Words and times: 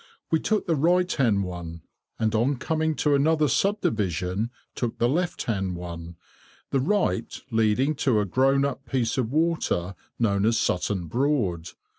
We 0.31 0.39
took 0.39 0.65
the 0.65 0.75
right 0.75 1.11
hand 1.11 1.43
one, 1.43 1.83
and 2.17 2.33
on 2.33 2.55
coming 2.57 2.95
to 2.95 3.13
another 3.13 3.47
sub 3.47 3.81
division, 3.81 4.49
took 4.73 4.97
the 4.97 5.07
left 5.07 5.43
hand 5.43 5.75
one, 5.75 6.15
the 6.71 6.79
right 6.79 7.39
leading 7.51 7.93
to 7.97 8.19
a 8.19 8.25
grown 8.25 8.65
up 8.65 8.83
piece 8.89 9.19
of 9.19 9.29
water, 9.31 9.93
known 10.17 10.47
as 10.47 10.57
Sutton 10.57 11.05
Broad. 11.05 11.69